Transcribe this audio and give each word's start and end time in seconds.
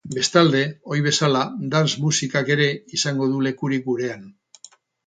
Bestalde, 0.13 0.61
ohi 0.95 1.03
bezala, 1.07 1.43
dance 1.75 2.01
musikak 2.07 2.53
ere 2.57 2.69
izango 2.99 3.33
du 3.37 3.47
lekurik 3.51 3.89
gurean. 3.93 4.31